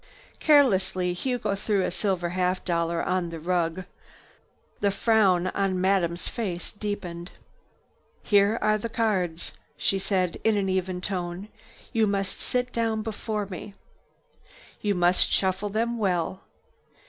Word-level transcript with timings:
Carelessly, 0.39 1.13
Hugo 1.13 1.53
threw 1.53 1.85
a 1.85 1.91
silver 1.91 2.29
half 2.29 2.65
dollar 2.65 3.03
on 3.03 3.29
the 3.29 3.39
rug. 3.39 3.83
The 4.79 4.89
frown 4.89 5.49
on 5.49 5.79
Madame's 5.79 6.27
face 6.27 6.71
deepened. 6.71 7.29
"Here 8.23 8.57
are 8.63 8.79
the 8.79 8.89
cards," 8.89 9.53
she 9.77 9.99
said 9.99 10.39
in 10.43 10.57
an 10.57 10.69
even 10.69 11.01
tone. 11.01 11.49
"You 11.93 12.07
must 12.07 12.39
sit 12.39 12.73
down 12.73 13.03
before 13.03 13.45
me. 13.45 13.75
You 14.81 14.95
must 14.95 15.31
shuffle 15.31 15.69
them 15.69 15.99
well. 15.99 16.41